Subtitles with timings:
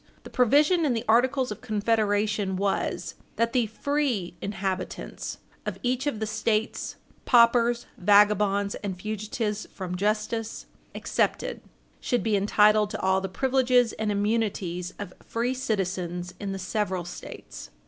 [0.23, 6.19] The provision in the Articles of Confederation was "that the free inhabitants of each of
[6.19, 11.61] the States, paupers, vagabonds, and fugitives from justice, excepted,
[11.99, 17.05] should be entitled to all the privileges and immunities of free citizens in the several
[17.05, 17.69] States."